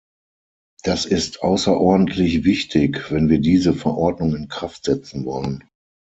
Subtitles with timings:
[0.81, 5.63] Das ist außerordentlich wichtig, wenn wir diese Verordnung in Kraft setzen wollen.